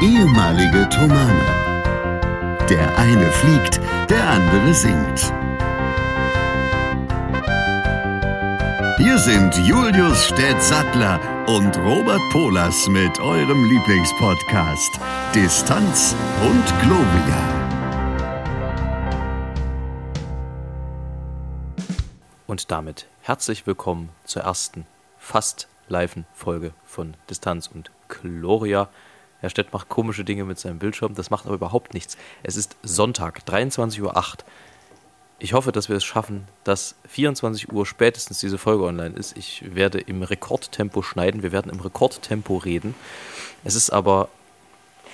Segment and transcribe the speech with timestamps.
[0.00, 1.44] ehemalige Tomane.
[2.68, 5.32] Der eine fliegt, der andere singt.
[8.98, 15.00] Hier sind Julius Städtsattler und Robert Polas mit eurem Lieblingspodcast
[15.34, 17.58] Distanz und Globia.
[22.46, 24.86] Und damit herzlich willkommen zur ersten
[25.18, 28.88] fast live Folge von Distanz und Gloria.
[29.40, 32.16] Herr Stett macht komische Dinge mit seinem Bildschirm, das macht aber überhaupt nichts.
[32.42, 34.14] Es ist Sonntag, 23.08 Uhr.
[35.40, 39.36] Ich hoffe, dass wir es schaffen, dass 24 Uhr spätestens diese Folge online ist.
[39.36, 42.96] Ich werde im Rekordtempo schneiden, wir werden im Rekordtempo reden.
[43.62, 44.28] Es ist aber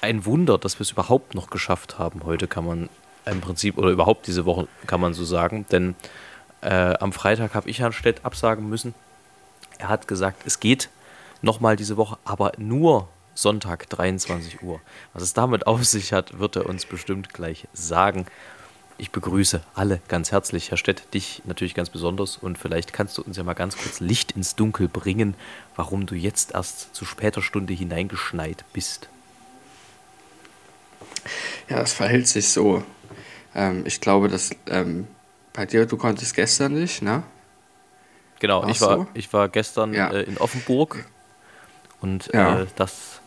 [0.01, 2.23] ein Wunder, dass wir es überhaupt noch geschafft haben.
[2.25, 2.89] Heute kann man
[3.27, 5.95] im Prinzip, oder überhaupt diese Woche kann man so sagen, denn
[6.63, 8.95] äh, am Freitag habe ich Herrn Stett absagen müssen.
[9.79, 10.89] Er hat gesagt, es geht
[11.43, 14.81] nochmal diese Woche, aber nur Sonntag 23 Uhr.
[15.13, 18.27] Was es damit auf sich hat, wird er uns bestimmt gleich sagen.
[18.97, 23.23] Ich begrüße alle ganz herzlich, Herr Stett, dich natürlich ganz besonders und vielleicht kannst du
[23.23, 25.35] uns ja mal ganz kurz Licht ins Dunkel bringen,
[25.75, 29.09] warum du jetzt erst zu später Stunde hineingeschneit bist.
[31.69, 32.85] Ja, es verhält sich so.
[33.55, 35.09] Ähm, ich glaube, dass ähm,
[35.53, 37.25] bei dir, du konntest gestern nicht, ne?
[38.39, 39.07] Genau, ich war, so?
[39.15, 40.11] ich war gestern ja.
[40.11, 41.07] äh, in Offenburg
[42.01, 42.61] und ja.
[42.61, 43.21] äh, das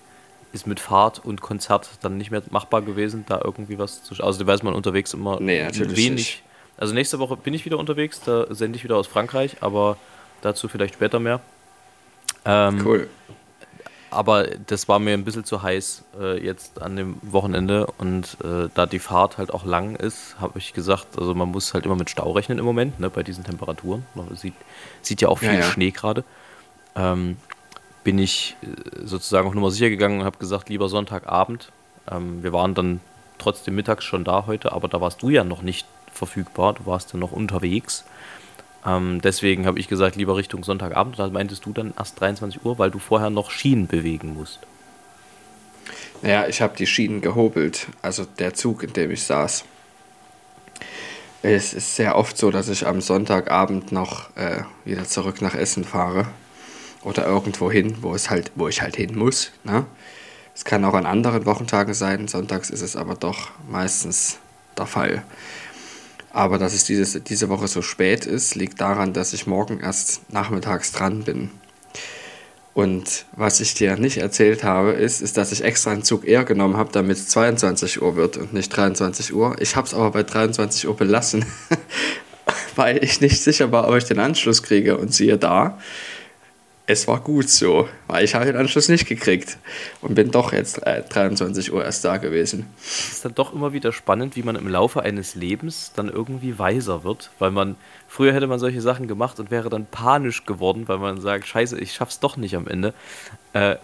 [0.58, 4.44] ist mit Fahrt und Konzert dann nicht mehr machbar gewesen, da irgendwie was zu Also
[4.44, 6.12] da weiß man unterwegs immer nee, wenig.
[6.12, 6.44] Nicht.
[6.78, 9.98] Also nächste Woche bin ich wieder unterwegs, da sende ich wieder aus Frankreich, aber
[10.42, 11.40] dazu vielleicht später mehr.
[12.46, 13.10] Ähm, cool.
[14.10, 18.70] Aber das war mir ein bisschen zu heiß äh, jetzt an dem Wochenende und äh,
[18.74, 21.96] da die Fahrt halt auch lang ist, habe ich gesagt, also man muss halt immer
[21.96, 24.06] mit Stau rechnen im Moment, ne, bei diesen Temperaturen.
[24.16, 24.54] Man sieht,
[25.02, 25.64] sieht ja auch viel ja, ja.
[25.64, 26.24] Schnee gerade.
[26.96, 27.38] Ähm,
[28.08, 31.74] bin ich äh, sozusagen auch nochmal sicher gegangen und habe gesagt, lieber Sonntagabend.
[32.10, 33.02] Ähm, wir waren dann
[33.38, 37.12] trotzdem mittags schon da heute, aber da warst du ja noch nicht verfügbar, du warst
[37.12, 38.06] ja noch unterwegs.
[38.86, 41.20] Ähm, deswegen habe ich gesagt, lieber Richtung Sonntagabend.
[41.20, 44.62] Da meintest du dann erst 23 Uhr, weil du vorher noch Schienen bewegen musst.
[46.22, 49.66] Naja, ich habe die Schienen gehobelt, also der Zug, in dem ich saß.
[51.42, 55.84] Es ist sehr oft so, dass ich am Sonntagabend noch äh, wieder zurück nach Essen
[55.84, 56.28] fahre
[57.04, 59.52] oder irgendwo hin, wo, es halt, wo ich halt hin muss.
[59.64, 59.86] Ne?
[60.56, 64.40] Es kann auch an anderen Wochentagen sein, sonntags ist es aber doch meistens
[64.78, 65.24] der Fall.
[66.32, 70.32] Aber dass es dieses, diese Woche so spät ist, liegt daran, dass ich morgen erst
[70.32, 71.52] nachmittags dran bin.
[72.78, 76.44] Und was ich dir nicht erzählt habe, ist, ist, dass ich extra einen Zug eher
[76.44, 79.56] genommen habe, damit es 22 Uhr wird und nicht 23 Uhr.
[79.60, 81.44] Ich habe es aber bei 23 Uhr belassen,
[82.76, 84.96] weil ich nicht sicher war, ob ich den Anschluss kriege.
[84.96, 85.80] Und siehe da,
[86.90, 89.58] es war gut so, weil ich habe den Anschluss nicht gekriegt
[90.02, 92.66] und bin doch jetzt äh, 23 Uhr erst da gewesen.
[92.80, 96.58] Es ist dann doch immer wieder spannend, wie man im Laufe eines Lebens dann irgendwie
[96.58, 97.76] weiser wird, weil man
[98.08, 101.78] früher hätte man solche Sachen gemacht und wäre dann panisch geworden, weil man sagt, scheiße,
[101.78, 102.94] ich schaff's doch nicht am Ende.
[103.52, 103.76] Äh,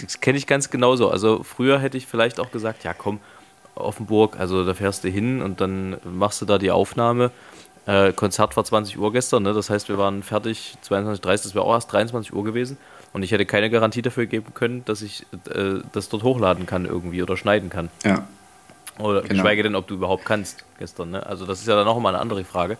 [0.00, 1.10] das kenne ich ganz genauso.
[1.10, 3.20] Also früher hätte ich vielleicht auch gesagt, ja komm,
[3.74, 7.30] Offenburg, also da fährst du hin und dann machst du da die Aufnahme
[7.86, 9.52] äh, Konzert war 20 Uhr gestern, ne?
[9.52, 12.76] das heißt, wir waren fertig 22.30 das wäre auch erst 23 Uhr gewesen.
[13.12, 16.84] Und ich hätte keine Garantie dafür geben können, dass ich äh, das dort hochladen kann
[16.84, 17.88] irgendwie oder schneiden kann.
[18.04, 18.26] Ja.
[18.98, 19.34] Oder genau.
[19.34, 21.12] geschweige denn, ob du überhaupt kannst gestern.
[21.12, 21.24] Ne?
[21.24, 22.76] Also das ist ja dann auch immer eine andere Frage.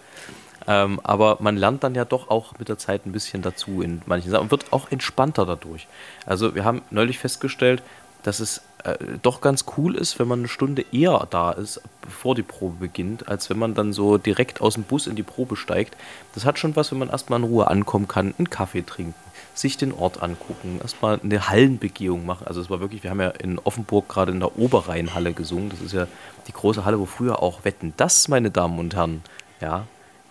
[0.67, 4.03] Ähm, aber man lernt dann ja doch auch mit der Zeit ein bisschen dazu in
[4.07, 5.87] manchen Sachen und wird auch entspannter dadurch.
[6.27, 7.83] Also wir haben neulich festgestellt,
[8.27, 12.35] dass es äh, doch ganz cool ist, wenn man eine Stunde eher da ist, bevor
[12.35, 15.55] die Probe beginnt, als wenn man dann so direkt aus dem Bus in die Probe
[15.55, 15.97] steigt.
[16.35, 19.15] Das hat schon was, wenn man erstmal in Ruhe ankommen kann, einen Kaffee trinken,
[19.55, 22.49] sich den Ort angucken, erstmal eine Hallenbegehung machen.
[22.49, 25.71] Also es war wirklich, wir haben ja in Offenburg gerade in der Oberrheinhalle gesungen.
[25.71, 26.09] Das ist ja
[26.49, 29.23] die große Halle, wo früher auch Wetten das, meine Damen und Herren,
[29.61, 29.87] ja,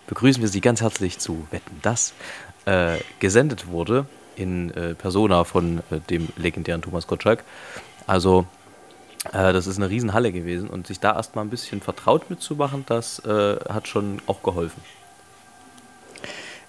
[0.06, 2.12] begrüßen wir Sie ganz herzlich zu Wetten das,
[2.66, 4.04] äh, gesendet wurde
[4.36, 7.42] in äh, Persona von äh, dem legendären Thomas Gottschalk.
[8.06, 8.46] Also
[9.32, 13.18] äh, das ist eine Riesenhalle gewesen und sich da erstmal ein bisschen vertraut mitzumachen, das
[13.20, 14.80] äh, hat schon auch geholfen.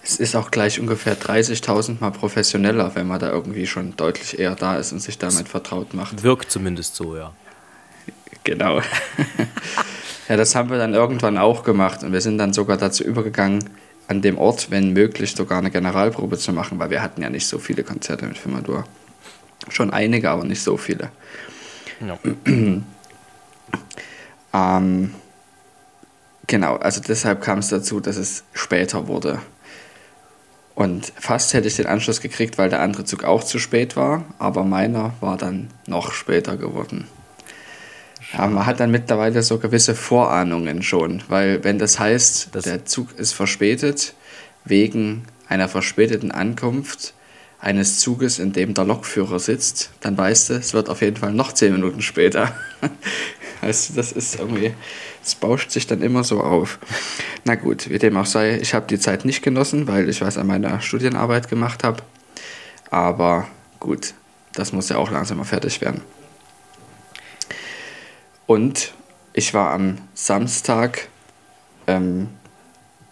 [0.02, 4.54] Es ist auch gleich ungefähr 30.000 Mal professioneller, wenn man da irgendwie schon deutlich eher
[4.54, 6.22] da ist und sich damit vertraut macht.
[6.22, 7.32] Wirkt zumindest so, ja.
[8.44, 8.80] Genau.
[10.28, 13.68] ja, das haben wir dann irgendwann auch gemacht und wir sind dann sogar dazu übergegangen,
[14.08, 17.46] an dem Ort, wenn möglich, sogar eine Generalprobe zu machen, weil wir hatten ja nicht
[17.46, 18.84] so viele Konzerte mit Firmadur.
[19.68, 21.10] Schon einige, aber nicht so viele.
[22.00, 22.18] Ja.
[24.54, 25.14] ähm,
[26.46, 29.40] genau, also deshalb kam es dazu, dass es später wurde.
[30.74, 34.24] Und fast hätte ich den Anschluss gekriegt, weil der andere Zug auch zu spät war,
[34.38, 37.08] aber meiner war dann noch später geworden.
[38.32, 42.84] Ja, man hat dann mittlerweile so gewisse Vorahnungen schon, weil wenn das heißt, Das- der
[42.84, 44.14] Zug ist verspätet
[44.64, 47.14] wegen einer verspäteten Ankunft
[47.60, 51.32] eines Zuges, in dem der Lokführer sitzt, dann weißt du, es wird auf jeden Fall
[51.32, 52.54] noch zehn Minuten später.
[53.60, 54.72] Weißt du, das ist irgendwie,
[55.24, 56.78] es bauscht sich dann immer so auf.
[57.44, 60.38] Na gut, wie dem auch sei, ich habe die Zeit nicht genossen, weil ich was
[60.38, 62.00] an meiner Studienarbeit gemacht habe.
[62.92, 63.48] Aber
[63.80, 64.14] gut,
[64.54, 66.02] das muss ja auch langsam mal fertig werden.
[68.48, 68.94] Und
[69.34, 71.08] ich war am Samstag
[71.86, 72.28] ähm,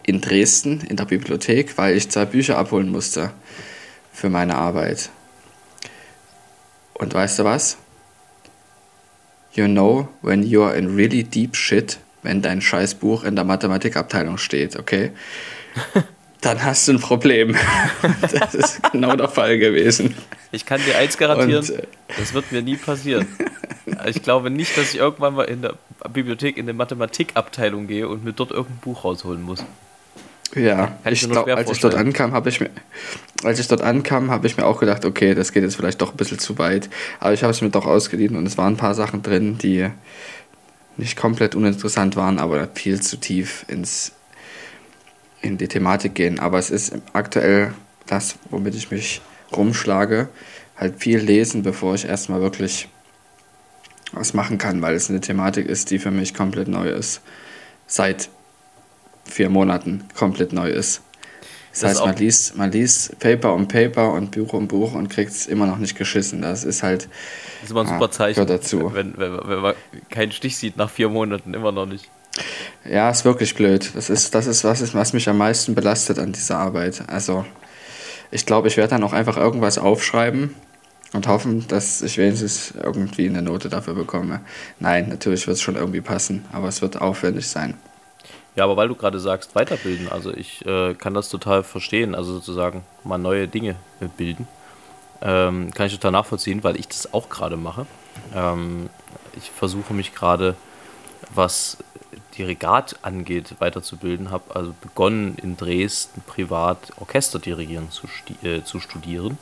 [0.01, 3.31] in Dresden in der Bibliothek, weil ich zwei Bücher abholen musste
[4.11, 5.11] für meine Arbeit.
[6.95, 7.77] Und weißt du was?
[9.53, 14.39] You know when you're in really deep shit, wenn dein scheiß Buch in der Mathematikabteilung
[14.39, 15.11] steht, okay?
[16.47, 17.55] Dann hast du ein Problem.
[18.21, 20.15] Das ist genau der Fall gewesen.
[20.51, 21.83] Ich kann dir eins garantieren, Und, äh,
[22.17, 23.27] das wird mir nie passieren.
[24.05, 25.73] Ich glaube nicht, dass ich irgendwann mal in der
[26.11, 29.65] Bibliothek in die Mathematikabteilung gehe und mir dort irgendein Buch rausholen muss.
[30.55, 32.69] Ja, Kann ich ich mir nur glaub, schwer als ich dort ankam, habe ich mir,
[33.43, 36.11] als ich dort ankam, habe ich mir auch gedacht, okay, das geht jetzt vielleicht doch
[36.11, 36.89] ein bisschen zu weit.
[37.19, 39.89] Aber ich habe es mir doch ausgeliehen und es waren ein paar Sachen drin, die
[40.95, 44.13] nicht komplett uninteressant waren, aber viel zu tief ins,
[45.47, 46.39] in die Thematik gehen.
[46.39, 47.73] Aber es ist aktuell
[48.05, 49.21] das, womit ich mich
[49.55, 50.29] rumschlage,
[50.77, 52.87] halt viel lesen, bevor ich erstmal wirklich
[54.13, 57.21] was machen kann, weil es eine Thematik ist, die für mich komplett neu ist.
[57.87, 58.29] Seit
[59.25, 61.01] vier Monaten komplett neu ist.
[61.71, 65.09] Das, Das heißt, man liest, man liest Paper um Paper und Buch um Buch und
[65.09, 66.41] kriegt es immer noch nicht geschissen.
[66.41, 67.03] Das ist halt,
[67.61, 68.35] Das ist immer ein Ah, super Zeichen.
[68.35, 68.91] gehört dazu.
[68.93, 69.75] Wenn, wenn, wenn man
[70.09, 72.09] keinen Stich sieht nach vier Monaten, immer noch nicht.
[72.89, 73.91] Ja, ist wirklich blöd.
[73.95, 77.03] Das ist, das ist was, was mich am meisten belastet an dieser Arbeit.
[77.07, 77.45] Also,
[78.31, 80.55] ich glaube, ich werde dann auch einfach irgendwas aufschreiben
[81.13, 84.41] und hoffen, dass ich wenigstens irgendwie eine Note dafür bekomme.
[84.79, 87.75] Nein, natürlich wird es schon irgendwie passen, aber es wird aufwendig sein.
[88.55, 92.33] Ja, aber weil du gerade sagst, weiterbilden, also ich äh, kann das total verstehen, also
[92.33, 94.47] sozusagen mal neue Dinge äh, bilden.
[95.21, 97.85] Ähm, kann ich total nachvollziehen, weil ich das auch gerade mache.
[98.35, 98.89] Ähm,
[99.35, 100.55] ich versuche mich gerade,
[101.33, 101.77] was
[102.37, 104.31] die Regat angeht, weiterzubilden.
[104.31, 109.37] Habe also begonnen in Dresden privat Orchesterdirigieren zu, sti- äh, zu studieren.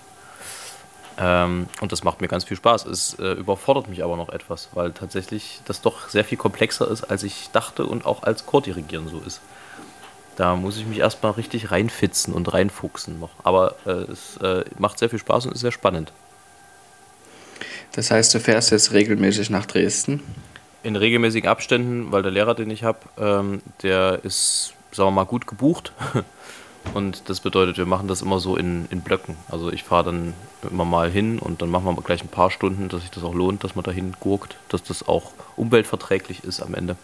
[1.18, 2.86] Ähm, und das macht mir ganz viel Spaß.
[2.86, 7.04] Es äh, überfordert mich aber noch etwas, weil tatsächlich das doch sehr viel komplexer ist,
[7.04, 9.40] als ich dachte und auch als Chordirigieren so ist.
[10.36, 13.30] Da muss ich mich erstmal richtig reinfitzen und reinfuchsen noch.
[13.44, 16.12] Aber äh, es äh, macht sehr viel Spaß und ist sehr spannend.
[17.94, 20.22] Das heißt, du fährst jetzt regelmäßig nach Dresden.
[20.86, 25.26] In regelmäßigen Abständen, weil der Lehrer, den ich habe, ähm, der ist, sagen wir mal,
[25.26, 25.92] gut gebucht.
[26.94, 29.36] Und das bedeutet, wir machen das immer so in, in Blöcken.
[29.50, 30.34] Also ich fahre dann
[30.70, 33.34] immer mal hin und dann machen wir gleich ein paar Stunden, dass sich das auch
[33.34, 36.96] lohnt, dass man dahin gurkt, dass das auch umweltverträglich ist am Ende.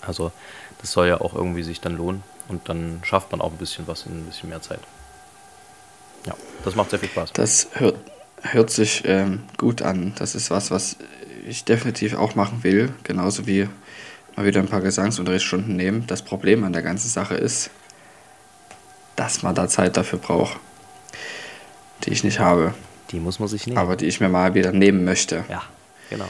[0.00, 0.32] Also
[0.80, 3.86] das soll ja auch irgendwie sich dann lohnen und dann schafft man auch ein bisschen
[3.86, 4.80] was in ein bisschen mehr Zeit.
[6.24, 6.34] Ja,
[6.64, 7.34] das macht sehr viel Spaß.
[7.34, 7.96] Das hört,
[8.40, 10.14] hört sich ähm, gut an.
[10.18, 10.96] Das ist was, was
[11.46, 12.92] ich definitiv auch machen will.
[13.04, 13.68] Genauso wie
[14.36, 16.06] mal wieder ein paar Gesangsunterrichtsstunden nehmen.
[16.06, 17.70] Das Problem an der ganzen Sache ist,
[19.16, 20.58] dass man da Zeit dafür braucht,
[22.04, 22.74] die ich nicht habe,
[23.10, 23.78] Die muss man sich nehmen.
[23.78, 25.44] aber die ich mir mal wieder nehmen möchte.
[25.48, 25.62] ja,
[26.10, 26.28] genau.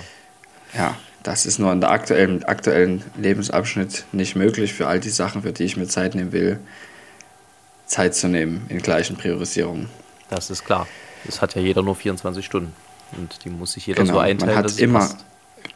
[0.75, 5.43] Ja, das ist nur in der aktuellen, aktuellen Lebensabschnitt nicht möglich für all die Sachen,
[5.43, 6.61] für die ich mir Zeit nehmen will,
[7.87, 9.89] Zeit zu nehmen in gleichen Priorisierungen.
[10.29, 10.87] Das ist klar.
[11.27, 12.73] Es hat ja jeder nur 24 Stunden.
[13.13, 15.25] Und die muss sich jeder so Genau, einteilen, man hat immer, passt.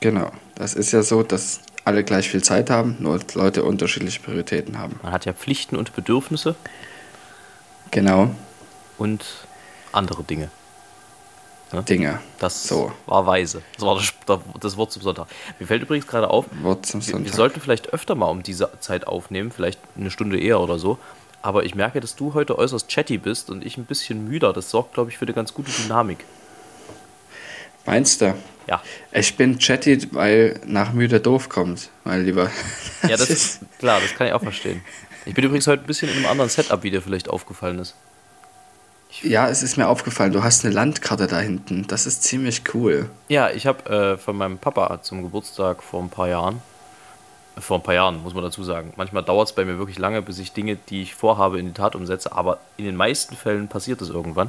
[0.01, 4.79] genau, das ist ja so, dass alle gleich viel Zeit haben, nur Leute unterschiedliche Prioritäten
[4.79, 4.99] haben.
[5.03, 6.55] Man hat ja Pflichten und Bedürfnisse
[7.91, 8.31] Genau,
[8.99, 9.25] und
[9.93, 10.51] andere Dinge.
[11.89, 12.19] Dinge.
[12.41, 12.91] Das So.
[13.07, 13.63] war weise.
[13.77, 14.13] Das war das,
[14.59, 15.29] das Wort zum Sonntag.
[15.61, 17.35] Mir fällt übrigens gerade auf, Wort zum wir, wir Sonntag.
[17.35, 20.99] sollten vielleicht öfter mal um diese Zeit aufnehmen, vielleicht eine Stunde eher oder so.
[21.43, 24.53] Aber ich merke, dass du heute äußerst chatty bist und ich ein bisschen müder.
[24.53, 26.25] Das sorgt, glaube ich, für eine ganz gute Dynamik.
[27.91, 28.35] Meinst du?
[28.69, 28.81] Ja,
[29.11, 32.49] Ich bin chatty, weil nach müde doof kommt, mein Lieber.
[33.03, 34.81] ja das ist klar, das kann ich auch verstehen.
[35.27, 37.97] Ich bin übrigens heute ein bisschen in einem anderen Setup, wie dir vielleicht aufgefallen ist.
[39.23, 41.89] Ja, es ist mir aufgefallen, du hast eine Landkarte da hinten.
[41.89, 43.11] Das ist ziemlich cool.
[43.27, 46.63] Ja, ich habe äh, von meinem Papa zum Geburtstag vor ein paar Jahren,
[47.57, 49.99] äh, vor ein paar Jahren muss man dazu sagen, manchmal dauert es bei mir wirklich
[49.99, 53.35] lange, bis ich Dinge, die ich vorhabe, in die Tat umsetze, aber in den meisten
[53.35, 54.49] Fällen passiert es irgendwann,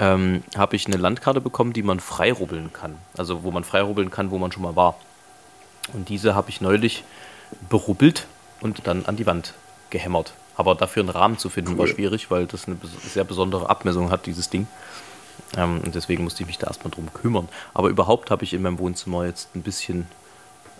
[0.00, 2.96] ähm, habe ich eine Landkarte bekommen, die man freirubbeln kann.
[3.16, 4.96] Also wo man freirubbeln kann, wo man schon mal war.
[5.92, 7.04] Und diese habe ich neulich
[7.68, 8.26] berubbelt
[8.60, 9.54] und dann an die Wand
[9.90, 10.32] gehämmert.
[10.56, 11.94] Aber dafür einen Rahmen zu finden war Cool.
[11.94, 14.66] schwierig, weil das eine sehr besondere Abmessung hat, dieses Ding.
[15.56, 17.48] Ähm, und deswegen musste ich mich da erstmal drum kümmern.
[17.74, 20.06] Aber überhaupt habe ich in meinem Wohnzimmer jetzt ein bisschen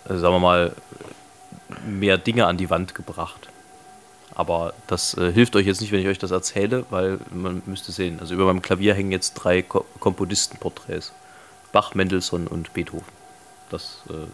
[0.05, 0.73] äh, sagen wir mal,
[1.85, 3.49] mehr Dinge an die Wand gebracht.
[4.33, 7.91] Aber das äh, hilft euch jetzt nicht, wenn ich euch das erzähle, weil man müsste
[7.91, 8.19] sehen.
[8.19, 11.13] Also über meinem Klavier hängen jetzt drei Ko Komponistenporträts.
[11.71, 13.07] Bach, Mendelssohn und Beethoven.
[13.69, 14.27] Das äh,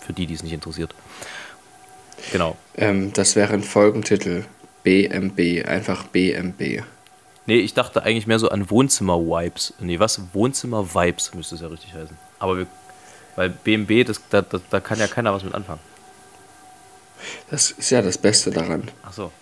[0.00, 0.94] für die, die es nicht interessiert.
[2.32, 2.56] Genau.
[2.76, 4.44] Ähm, das wäre ein Folgentitel.
[4.82, 6.84] BMB, einfach BMB.
[7.46, 9.74] Nee, ich dachte eigentlich mehr so an Wohnzimmer-Vibes.
[9.80, 10.20] Nee, was?
[10.32, 12.16] Wohnzimmer-Vibes müsste es ja richtig heißen.
[12.38, 12.66] Aber wir,
[13.34, 15.80] weil BMB, das, da, da, da kann ja keiner was mit anfangen.
[17.50, 18.90] Das ist ja das Beste daran.
[19.04, 19.32] Ach so.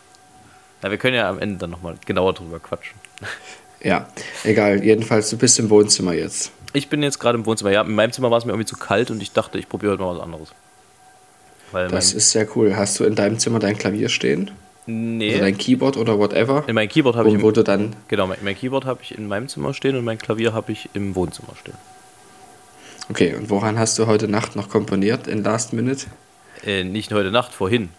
[0.82, 2.96] Na, wir können ja am Ende dann nochmal genauer drüber quatschen.
[3.84, 4.08] Ja,
[4.44, 4.82] egal.
[4.82, 6.52] Jedenfalls, du bist im Wohnzimmer jetzt.
[6.72, 7.70] Ich bin jetzt gerade im Wohnzimmer.
[7.70, 9.92] Ja, in meinem Zimmer war es mir irgendwie zu kalt und ich dachte, ich probiere
[9.92, 10.48] heute mal was anderes.
[11.70, 12.76] Weil das ist sehr cool.
[12.76, 14.52] Hast du in deinem Zimmer dein Klavier stehen?
[14.86, 15.34] Nee.
[15.34, 16.64] Oder dein Keyboard oder whatever?
[16.66, 17.34] In meinem Keyboard habe ich.
[17.34, 20.04] Im, wo du dann genau, mein, mein Keyboard habe ich in meinem Zimmer stehen und
[20.04, 21.74] mein Klavier habe ich im Wohnzimmer stehen.
[23.10, 26.06] Okay, und woran hast du heute Nacht noch komponiert in Last Minute?
[26.64, 27.90] Äh, nicht heute Nacht, vorhin.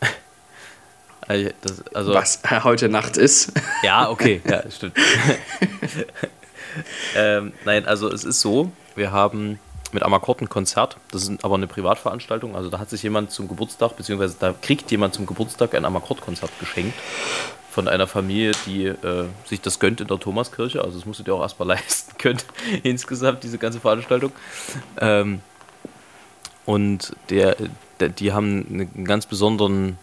[1.28, 3.52] also, das, also, Was heute Nacht ist?
[3.82, 4.96] Ja, okay, ja, stimmt.
[7.16, 9.58] ähm, nein, also es ist so, wir haben
[9.92, 10.96] mit Amakord ein Konzert.
[11.10, 12.56] Das ist aber eine Privatveranstaltung.
[12.56, 16.50] Also da hat sich jemand zum Geburtstag, beziehungsweise da kriegt jemand zum Geburtstag ein Amakord-Konzert
[16.58, 16.98] geschenkt
[17.70, 20.82] von einer Familie, die äh, sich das gönnt in der Thomaskirche.
[20.82, 22.40] Also das musst du dir auch erstmal leisten können,
[22.82, 24.32] insgesamt, diese ganze Veranstaltung.
[25.00, 25.40] Ähm,
[26.66, 27.56] und der,
[28.00, 29.98] die haben einen ganz besonderen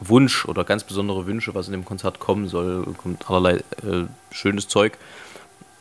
[0.00, 2.84] Wunsch oder ganz besondere Wünsche, was in dem Konzert kommen soll.
[2.96, 4.98] Kommt allerlei äh, schönes Zeug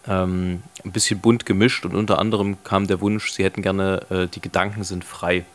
[0.07, 4.27] ähm, ein bisschen bunt gemischt und unter anderem kam der Wunsch, sie hätten gerne, äh,
[4.27, 5.45] die Gedanken sind frei.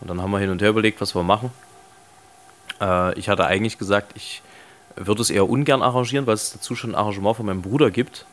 [0.00, 1.50] Und dann haben wir hin und her überlegt, was wir machen.
[2.80, 4.42] Äh, ich hatte eigentlich gesagt, ich
[4.96, 8.26] würde es eher ungern arrangieren, weil es dazu schon ein Arrangement von meinem Bruder gibt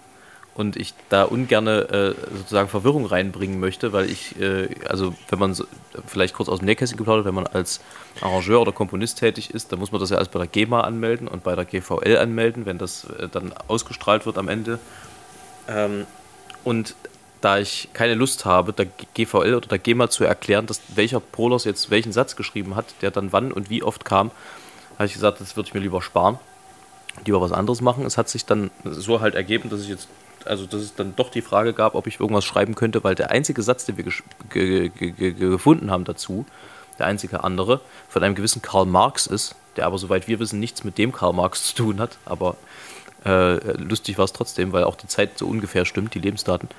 [0.56, 5.54] und ich da ungern äh, sozusagen Verwirrung reinbringen möchte, weil ich, äh, also wenn man
[5.54, 5.66] so,
[6.08, 7.82] vielleicht kurz aus dem Nähkästchen geplaudert, wenn man als
[8.22, 11.28] Arrangeur oder Komponist tätig ist, dann muss man das ja alles bei der GEMA anmelden
[11.28, 14.80] und bei der GVL anmelden, wenn das äh, dann ausgestrahlt wird am Ende
[15.68, 16.08] ähm,
[16.64, 16.96] und
[17.42, 21.64] da ich keine Lust habe, der GVL oder der GEMA zu erklären, dass welcher Polos
[21.66, 24.32] jetzt welchen Satz geschrieben hat, der dann wann und wie oft kam,
[24.96, 26.40] habe ich gesagt, das würde ich mir lieber sparen,
[27.26, 28.06] lieber was anderes machen.
[28.06, 30.08] Es hat sich dann so halt ergeben, dass ich jetzt,
[30.46, 33.32] also dass es dann doch die Frage gab, ob ich irgendwas schreiben könnte, weil der
[33.32, 36.46] einzige Satz, den wir gefunden haben dazu,
[37.00, 40.84] der einzige andere, von einem gewissen Karl Marx ist, der aber soweit wir wissen nichts
[40.84, 42.56] mit dem Karl Marx zu tun hat, aber
[43.25, 46.70] äh, lustig war es trotzdem, weil auch die Zeit so ungefähr stimmt, die Lebensdaten.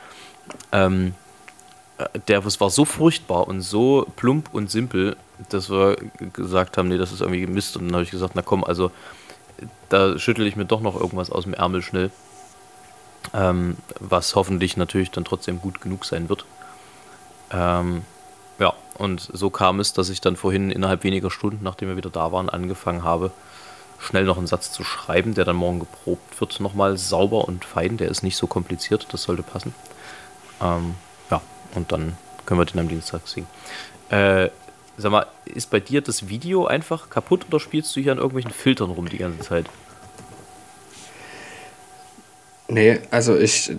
[0.73, 1.15] Ähm,
[1.99, 5.17] äh, der das war so furchtbar und so plump und simpel,
[5.49, 5.97] dass wir
[6.33, 7.77] gesagt haben, nee, das ist irgendwie Mist.
[7.77, 8.91] Und dann habe ich gesagt, na komm, also
[9.89, 12.11] da schüttel ich mir doch noch irgendwas aus dem Ärmel schnell.
[13.35, 16.45] Ähm, was hoffentlich natürlich dann trotzdem gut genug sein wird.
[17.51, 18.03] Ähm,
[18.59, 22.11] ja, und so kam es, dass ich dann vorhin innerhalb weniger Stunden, nachdem wir wieder
[22.11, 23.31] da waren, angefangen habe,
[23.99, 27.97] schnell noch einen Satz zu schreiben, der dann morgen geprobt wird, nochmal sauber und fein.
[27.97, 29.75] Der ist nicht so kompliziert, das sollte passen.
[30.61, 30.95] Ähm,
[31.31, 31.41] ja,
[31.75, 33.49] und dann können wir den am Dienstag singen.
[34.11, 34.51] Äh,
[34.97, 38.53] sag mal, ist bei dir das Video einfach kaputt oder spielst du hier an irgendwelchen
[38.53, 39.67] Filtern rum die ganze Zeit?
[42.69, 43.71] Nee, also ich,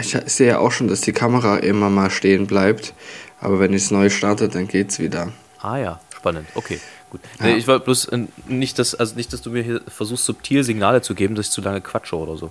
[0.00, 2.92] ich sehe ja auch schon, dass die Kamera immer mal stehen bleibt.
[3.40, 5.32] Aber wenn ich es neu starte, dann geht's wieder.
[5.60, 6.48] Ah ja, spannend.
[6.54, 6.80] Okay.
[7.10, 7.20] Gut.
[7.38, 7.46] Ja.
[7.46, 10.64] Nee, ich wollte bloß äh, nicht, dass, also nicht, dass du mir hier versuchst, subtil
[10.64, 12.50] Signale zu geben, dass ich zu lange quatsche oder so.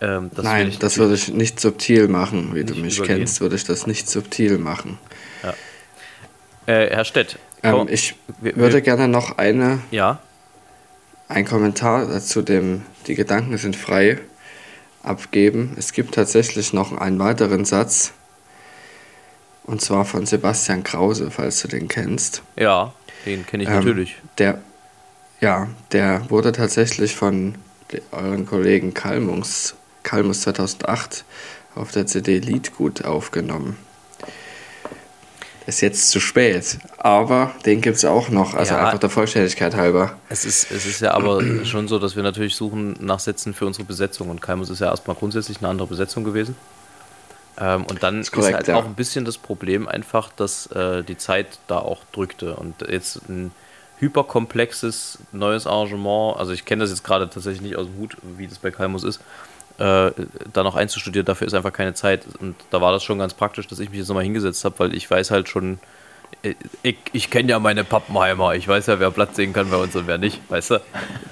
[0.00, 2.54] Ähm, das Nein, das würde ich nicht subtil machen.
[2.54, 3.18] Wie du mich übergehen.
[3.18, 4.98] kennst, würde ich das nicht subtil machen.
[5.42, 5.54] Ja.
[6.66, 7.38] Äh, Herr Stett.
[7.62, 9.80] Ähm, ich wir, würde wir, gerne noch eine.
[9.90, 10.20] Ja.
[11.28, 14.18] Ein Kommentar zu dem, die Gedanken sind frei,
[15.02, 15.74] abgeben.
[15.76, 18.12] Es gibt tatsächlich noch einen weiteren Satz.
[19.64, 22.42] Und zwar von Sebastian Krause, falls du den kennst.
[22.56, 22.92] Ja.
[23.24, 24.16] Den kenne ich ähm, natürlich.
[24.38, 24.60] Der,
[25.40, 27.54] ja, der wurde tatsächlich von
[28.10, 31.24] euren Kollegen Kalmus, Kalmus 2008
[31.74, 33.76] auf der CD Liedgut aufgenommen.
[35.66, 39.76] Ist jetzt zu spät, aber den gibt es auch noch, also ja, einfach der Vollständigkeit
[39.76, 40.16] halber.
[40.28, 43.66] Es ist, es ist ja aber schon so, dass wir natürlich suchen nach Sätzen für
[43.66, 46.56] unsere Besetzung und Kalmus ist ja erstmal grundsätzlich eine andere Besetzung gewesen.
[47.60, 48.76] Ähm, und dann ist, korrekt, ist halt ja.
[48.76, 52.56] auch ein bisschen das Problem einfach, dass äh, die Zeit da auch drückte.
[52.56, 53.52] Und jetzt ein
[53.98, 58.48] hyperkomplexes neues Arrangement, also ich kenne das jetzt gerade tatsächlich nicht aus dem Hut, wie
[58.48, 59.20] das bei Kalmus ist,
[59.82, 60.12] äh,
[60.52, 62.22] da noch einzustudieren, dafür ist einfach keine Zeit.
[62.40, 64.94] Und da war das schon ganz praktisch, dass ich mich jetzt nochmal hingesetzt habe, weil
[64.94, 65.78] ich weiß halt schon
[66.82, 68.54] ich, ich kenne ja meine Pappenheimer.
[68.54, 70.80] Ich weiß ja, wer Platz singen kann bei uns und wer nicht, weißt du?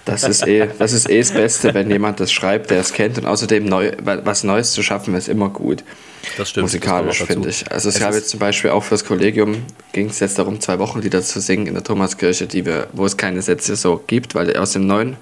[0.05, 3.19] Das ist eh das, ist eh das Beste, wenn jemand das schreibt, der es kennt.
[3.19, 5.83] Und außerdem neu, was Neues zu schaffen, ist immer gut.
[6.37, 6.65] Das stimmt.
[6.65, 7.71] Musikalisch, finde ich.
[7.73, 11.23] Also es, gab jetzt zum Beispiel auch fürs Kollegium, ging es jetzt darum, zwei Wochenlieder
[11.23, 14.57] zu singen in der Thomaskirche, die wir, wo es keine Sätze so gibt, weil die
[14.57, 15.17] aus dem neuen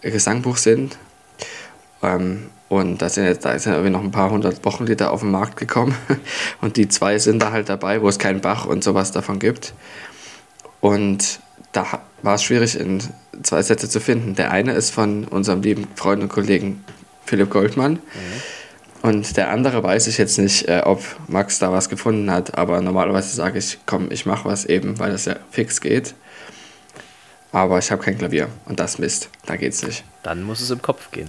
[0.00, 0.96] Gesangbuch sind.
[2.06, 5.30] Ähm, und da sind jetzt da sind irgendwie noch ein paar hundert Wochenlieder auf den
[5.30, 5.94] Markt gekommen.
[6.60, 9.72] Und die zwei sind da halt dabei, wo es keinen Bach und sowas davon gibt.
[10.80, 11.38] Und
[11.70, 13.00] da war es schwierig, in
[13.42, 14.34] zwei Sätze zu finden.
[14.34, 16.84] Der eine ist von unserem lieben Freund und Kollegen
[17.24, 17.92] Philipp Goldmann.
[17.92, 19.08] Mhm.
[19.08, 22.80] Und der andere weiß ich jetzt nicht, äh, ob Max da was gefunden hat, aber
[22.80, 26.14] normalerweise sage ich, komm, ich mache was eben, weil das ja fix geht.
[27.52, 30.02] Aber ich habe kein Klavier und das Mist, da geht's nicht.
[30.24, 31.28] Dann muss es im Kopf gehen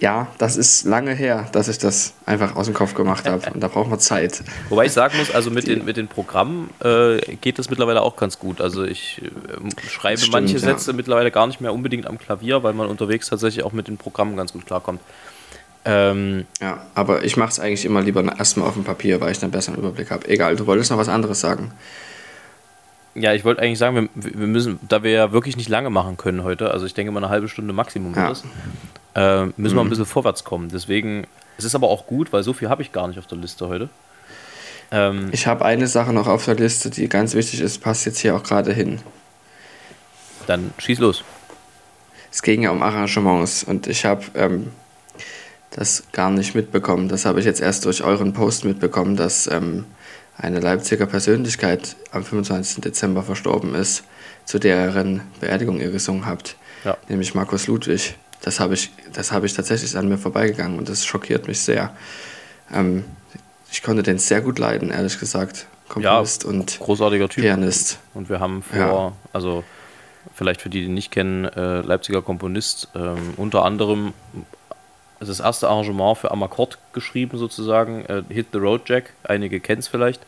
[0.00, 3.50] ja, das ist lange her, dass ich das einfach aus dem Kopf gemacht habe.
[3.52, 4.42] Und da braucht man Zeit.
[4.68, 8.16] Wobei ich sagen muss, also mit den, mit den Programmen äh, geht das mittlerweile auch
[8.16, 8.60] ganz gut.
[8.60, 12.74] Also ich äh, schreibe stimmt, manche Sätze mittlerweile gar nicht mehr unbedingt am Klavier, weil
[12.74, 15.00] man unterwegs tatsächlich auch mit den Programmen ganz gut klarkommt.
[15.84, 19.38] Ähm, ja, aber ich mache es eigentlich immer lieber erstmal auf dem Papier, weil ich
[19.38, 20.28] dann besser einen Überblick habe.
[20.28, 21.72] Egal, du wolltest noch was anderes sagen.
[23.14, 26.16] Ja, ich wollte eigentlich sagen, wir, wir, müssen, da wir ja wirklich nicht lange machen
[26.16, 28.30] können heute, also ich denke mal eine halbe Stunde Maximum ja.
[28.30, 28.44] ist,
[29.18, 29.64] äh, müssen mhm.
[29.64, 29.90] wir ein mhm.
[29.90, 30.68] bisschen vorwärts kommen.
[30.68, 33.38] Deswegen, es ist aber auch gut, weil so viel habe ich gar nicht auf der
[33.38, 33.88] Liste heute.
[34.92, 38.20] Ähm, ich habe eine Sache noch auf der Liste, die ganz wichtig ist, passt jetzt
[38.20, 39.00] hier auch gerade hin.
[40.46, 41.24] Dann schieß los.
[42.30, 44.70] Es ging ja um Arrangements und ich habe ähm,
[45.70, 47.08] das gar nicht mitbekommen.
[47.08, 49.84] Das habe ich jetzt erst durch euren Post mitbekommen, dass ähm,
[50.36, 52.82] eine Leipziger Persönlichkeit am 25.
[52.82, 54.04] Dezember verstorben ist,
[54.44, 56.96] zu deren Beerdigung ihr gesungen habt, ja.
[57.08, 61.04] nämlich Markus Ludwig das habe ich, das habe ich tatsächlich an mir vorbeigegangen und das
[61.04, 61.94] schockiert mich sehr.
[62.72, 63.04] Ähm,
[63.70, 65.66] ich konnte den sehr gut leiden, ehrlich gesagt.
[65.88, 67.44] Komponist ja, und großartiger Typ.
[67.44, 67.98] Pianist.
[68.14, 69.12] Und wir haben vor, ja.
[69.32, 69.64] also
[70.34, 74.12] vielleicht für die, die nicht kennen, äh, Leipziger Komponist, ähm, unter anderem
[75.20, 79.88] das erste Arrangement für Amakord geschrieben sozusagen, äh, Hit the Road Jack, einige kennen es
[79.88, 80.22] vielleicht.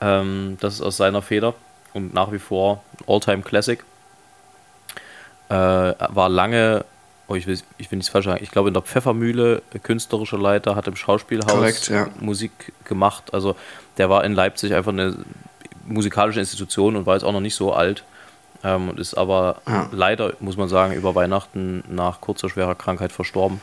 [0.00, 1.54] Ähm, das ist aus seiner Feder
[1.94, 3.82] und nach wie vor All-Time Classic.
[5.48, 6.84] Äh, war lange
[7.28, 10.76] oh, ich will, ich will nichts falsch sagen, ich glaube in der Pfeffermühle künstlerischer Leiter,
[10.76, 12.08] hat im Schauspielhaus Korrekt, ja.
[12.20, 13.32] Musik gemacht.
[13.32, 13.56] Also
[13.98, 15.16] der war in Leipzig einfach eine
[15.86, 18.04] musikalische Institution und war jetzt auch noch nicht so alt.
[18.62, 19.88] Ähm, und ist aber ja.
[19.92, 23.60] leider, muss man sagen, über Weihnachten nach kurzer schwerer Krankheit verstorben.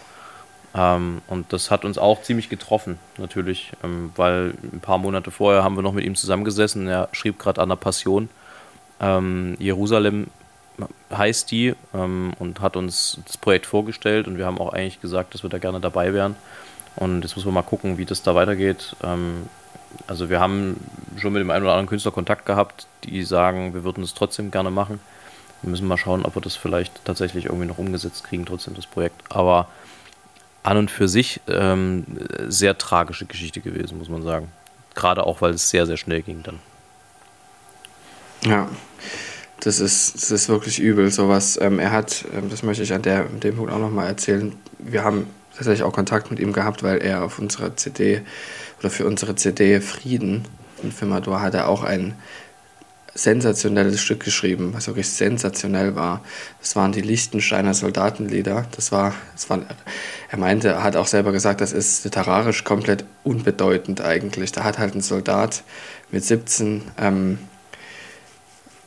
[0.74, 5.64] Ähm, und das hat uns auch ziemlich getroffen, natürlich, ähm, weil ein paar Monate vorher
[5.64, 6.88] haben wir noch mit ihm zusammengesessen.
[6.88, 8.30] Er schrieb gerade an der Passion.
[9.00, 10.28] Ähm, Jerusalem
[11.12, 15.34] heißt die ähm, und hat uns das Projekt vorgestellt und wir haben auch eigentlich gesagt,
[15.34, 16.36] dass wir da gerne dabei wären.
[16.96, 18.96] Und jetzt müssen wir mal gucken, wie das da weitergeht.
[19.04, 19.50] Ähm,
[20.08, 20.78] also wir haben
[21.18, 24.52] schon mit dem einen oder anderen Künstler Kontakt gehabt, die sagen, wir würden es trotzdem
[24.52, 25.00] gerne machen.
[25.62, 28.88] Wir müssen mal schauen, ob wir das vielleicht tatsächlich irgendwie noch umgesetzt kriegen, trotzdem das
[28.88, 29.22] Projekt.
[29.30, 29.68] Aber
[30.64, 32.06] an und für sich ähm,
[32.48, 34.52] sehr tragische Geschichte gewesen, muss man sagen.
[34.96, 36.60] Gerade auch, weil es sehr, sehr schnell ging dann.
[38.44, 38.68] Ja
[39.62, 41.58] das ist, das ist wirklich übel, sowas.
[41.62, 45.04] Ähm, er hat, ähm, das möchte ich an, der, dem Punkt auch nochmal erzählen, wir
[45.04, 48.22] haben tatsächlich auch Kontakt mit ihm gehabt, weil er auf unserer CD
[48.80, 50.46] oder für unsere CD Frieden
[50.80, 52.16] von Firmador hat er auch ein
[53.14, 56.22] sensationelles Stück geschrieben, was wirklich sensationell war.
[56.60, 58.66] Das waren die Lichtensteiner Soldatenlieder.
[58.72, 59.60] Das war, das war,
[60.30, 64.54] er meinte, er hat auch selber gesagt, das ist literarisch komplett unbedeutend eigentlich.
[64.54, 65.64] Da hat halt ein Soldat
[66.10, 67.38] mit 17 ähm,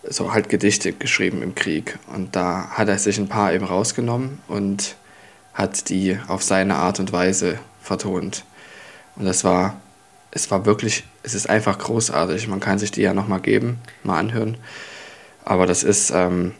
[0.08, 1.98] so halt Gedichte geschrieben im Krieg.
[2.14, 4.96] Und da hat er sich ein paar eben rausgenommen und
[5.52, 8.44] hat die auf seine Art und Weise vertont.
[9.16, 9.80] Und das war,
[10.30, 12.48] es war wirklich, es ist einfach großartig.
[12.48, 14.56] Man kann sich die ja nochmal geben, mal anhören.
[15.44, 16.54] Aber das ist ähm,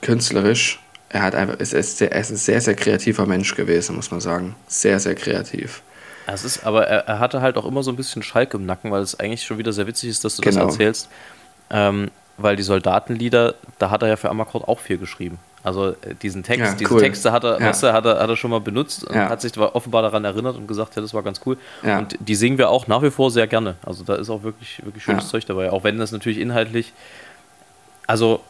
[0.00, 4.10] künstlerisch, er hat einfach, es ist, er ist ein sehr, sehr kreativer Mensch gewesen, muss
[4.10, 4.56] man sagen.
[4.66, 5.82] Sehr, sehr kreativ.
[6.26, 8.90] Es ist, aber er, er, hatte halt auch immer so ein bisschen Schalk im Nacken,
[8.90, 10.64] weil es eigentlich schon wieder sehr witzig ist, dass du genau.
[10.64, 11.08] das erzählst.
[11.70, 15.38] Ähm, weil die Soldatenlieder, da hat er ja für Amakord auch viel geschrieben.
[15.62, 17.66] Also äh, diesen Text, ja, diese Texte hat er, ja.
[17.66, 19.28] weißt du, hat, er, hat er schon mal benutzt und ja.
[19.28, 21.56] hat sich offenbar daran erinnert und gesagt, ja, das war ganz cool.
[21.82, 23.74] Und die singen wir auch nach wie vor sehr gerne.
[23.84, 25.72] Also da ist auch wirklich, wirklich schönes Zeug dabei.
[25.72, 26.92] Auch wenn das natürlich inhaltlich,
[28.06, 28.40] also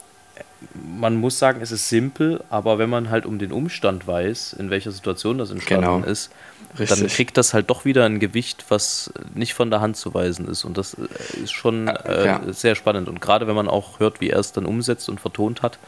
[0.75, 4.71] man muss sagen, es ist simpel, aber wenn man halt um den Umstand weiß, in
[4.71, 6.07] welcher Situation das entstanden genau.
[6.07, 6.31] ist,
[6.79, 6.99] Richtig.
[6.99, 10.49] dann kriegt das halt doch wieder ein Gewicht, was nicht von der Hand zu weisen
[10.49, 10.64] ist.
[10.64, 12.40] Und das äh, ist schon äh, ja.
[12.53, 13.09] sehr spannend.
[13.09, 15.79] Und gerade wenn man auch hört, wie er es dann umsetzt und vertont hat,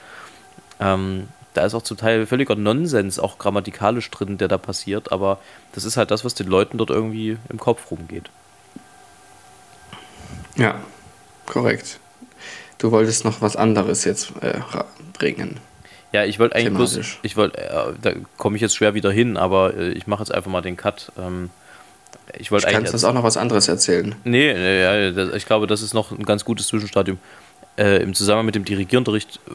[0.81, 5.13] ähm, da ist auch zum Teil völliger Nonsens, auch grammatikalisch drin, der da passiert.
[5.13, 5.39] Aber
[5.73, 8.31] das ist halt das, was den Leuten dort irgendwie im Kopf rumgeht.
[10.57, 10.81] Ja,
[11.47, 12.01] korrekt.
[12.79, 14.61] Du wolltest noch was anderes jetzt äh,
[15.13, 15.59] bringen.
[16.13, 19.37] Ja, ich wollte eigentlich bloß, ich wollte, äh, da komme ich jetzt schwer wieder hin,
[19.37, 21.13] aber äh, ich mache jetzt einfach mal den Cut.
[21.19, 21.51] Ähm,
[22.39, 22.91] ich wollte eigentlich.
[22.91, 24.15] Kannst du auch noch was anderes erzählen?
[24.25, 27.19] Nee, nee ja, ich glaube, das ist noch ein ganz gutes Zwischenstadium.
[27.77, 29.51] Äh, Im Zusammenhang mit dem Dirigierunterricht äh,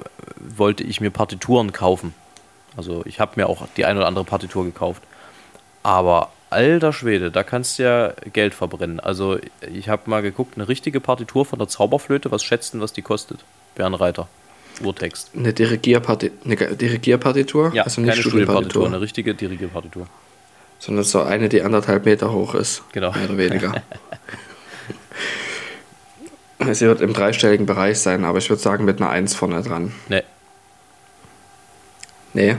[0.57, 2.13] wollte ich mir Partituren kaufen.
[2.77, 5.03] Also ich habe mir auch die ein oder andere Partitur gekauft.
[5.81, 8.99] Aber alter Schwede, da kannst du ja Geld verbrennen.
[8.99, 9.37] Also
[9.73, 13.39] ich habe mal geguckt, eine richtige Partitur von der Zauberflöte, was schätzen, was die kostet?
[13.75, 14.27] Bernreiter.
[14.81, 15.31] Urtext.
[15.35, 17.71] Eine, Dirigierparti eine Dirigierpartitur?
[17.73, 20.07] Ja, also nicht keine Studienpartitur, eine richtige Dirigierpartitur.
[20.79, 22.83] Sondern so eine, die anderthalb Meter hoch ist.
[22.91, 23.11] Genau.
[23.11, 23.83] Mehr oder weniger.
[26.71, 29.93] Sie wird im dreistelligen Bereich sein, aber ich würde sagen mit einer 1 vorne dran.
[30.09, 30.23] Nee.
[32.33, 32.57] Nee.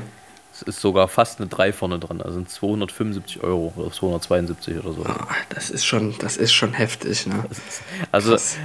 [0.54, 4.92] Es ist sogar fast eine 3 vorne dran, also sind 275 Euro oder 272 oder
[4.92, 5.04] so.
[5.04, 7.44] Ah, das ist schon, das ist schon heftig, ne?
[7.50, 8.56] Ist, also Krass.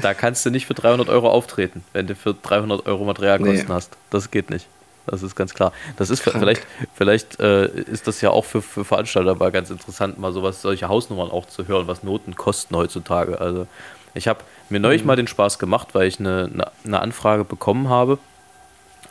[0.00, 3.74] da kannst du nicht für 300 Euro auftreten, wenn du für 300 Euro Materialkosten nee.
[3.74, 3.96] hast.
[4.10, 4.68] Das geht nicht.
[5.06, 5.72] Das ist ganz klar.
[5.96, 6.36] Das ist Krank.
[6.38, 10.62] vielleicht, vielleicht äh, ist das ja auch für, für Veranstalter aber ganz interessant, mal sowas,
[10.62, 13.40] solche Hausnummern auch zu hören, was Noten kosten heutzutage.
[13.40, 13.66] Also
[14.14, 15.08] ich habe mir neulich mhm.
[15.08, 18.18] mal den Spaß gemacht, weil ich eine, eine, eine Anfrage bekommen habe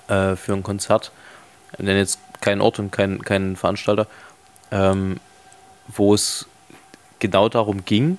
[0.07, 1.11] äh, für ein Konzert
[1.79, 4.07] ich nenne jetzt keinen Ort und keinen kein Veranstalter,
[4.71, 5.19] ähm,
[5.87, 6.45] wo es
[7.19, 8.17] genau darum ging,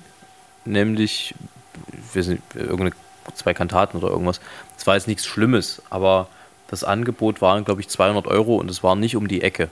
[0.65, 1.33] nämlich,
[1.91, 2.91] ich weiß nicht, irgendeine
[3.33, 4.41] zwei Kantaten oder irgendwas.
[4.77, 6.27] Es war jetzt nichts Schlimmes, aber
[6.67, 9.69] das Angebot waren, glaube ich, 200 Euro und es war nicht um die Ecke.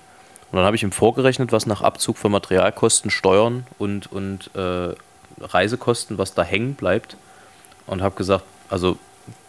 [0.52, 4.94] Und dann habe ich ihm vorgerechnet, was nach Abzug von Materialkosten, Steuern und, und äh,
[5.40, 7.18] Reisekosten, was da hängen bleibt.
[7.86, 8.98] Und habe gesagt, also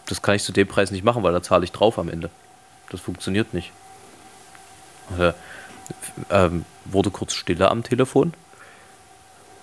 [0.07, 2.29] das kann ich zu dem Preis nicht machen, weil da zahle ich drauf am Ende.
[2.89, 3.71] Das funktioniert nicht.
[5.19, 5.33] Äh,
[6.29, 8.33] ähm, wurde kurz stille am Telefon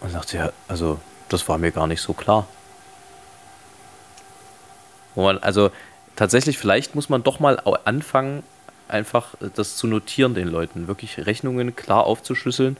[0.00, 2.46] und sagte, ja, also das war mir gar nicht so klar.
[5.14, 5.70] Wo man, also
[6.16, 8.42] tatsächlich, vielleicht muss man doch mal anfangen,
[8.88, 12.76] einfach das zu notieren den Leuten, wirklich Rechnungen klar aufzuschlüsseln.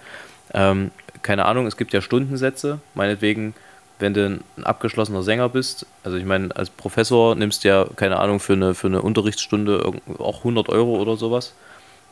[0.55, 0.91] Ähm,
[1.23, 3.55] keine Ahnung, es gibt ja Stundensätze, meinetwegen,
[3.99, 8.21] wenn du ein abgeschlossener Sänger bist, also ich meine, als Professor nimmst du ja, keine
[8.21, 11.55] Ahnung, für eine, für eine Unterrichtsstunde auch 100 Euro oder sowas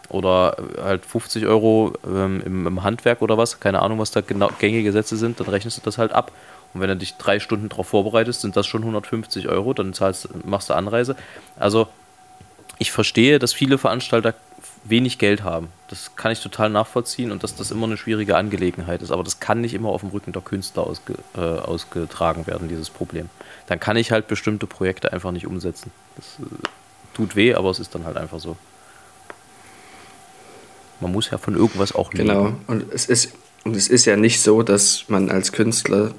[0.09, 4.51] oder halt 50 Euro ähm, im, im, Handwerk oder was, keine Ahnung, was da genau
[4.59, 6.33] gängige Sätze sind, dann rechnest du das halt ab.
[6.75, 10.29] Und wenn du dich drei Stunden darauf vorbereitest, sind das schon 150 Euro, dann zahlst,
[10.45, 11.16] machst du Anreise.
[11.59, 11.88] Also
[12.79, 14.35] ich verstehe, dass viele Veranstalter
[14.85, 15.69] wenig Geld haben.
[15.88, 19.11] Das kann ich total nachvollziehen und dass das immer eine schwierige Angelegenheit ist.
[19.11, 22.90] Aber das kann nicht immer auf dem Rücken der Künstler ausge, äh, ausgetragen werden, dieses
[22.90, 23.29] Problem.
[23.66, 25.90] Dann kann ich halt bestimmte Projekte einfach nicht umsetzen.
[26.16, 26.51] Das äh,
[27.14, 28.57] tut weh, aber es ist dann halt einfach so.
[31.01, 32.29] Man muss ja von irgendwas auch leben.
[32.29, 32.53] Genau.
[32.67, 33.33] Und es ist,
[33.65, 36.13] und es ist ja nicht so, dass man als Künstler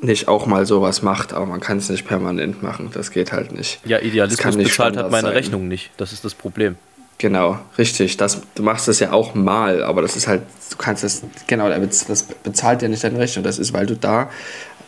[0.00, 2.90] nicht auch mal sowas macht, aber man kann es nicht permanent machen.
[2.92, 3.80] Das geht halt nicht.
[3.84, 5.36] Ja, Idealismus bezahlt hat meine sein.
[5.36, 5.90] Rechnung nicht.
[5.96, 6.76] Das ist das Problem.
[7.18, 8.16] Genau, richtig.
[8.16, 11.68] Das, du machst das ja auch mal, aber das ist halt, du kannst das, genau,
[11.68, 13.44] das bezahlt ja nicht deine Rechnung.
[13.44, 14.30] Das ist, weil du da